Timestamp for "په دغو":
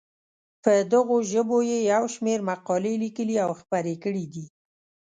0.63-1.17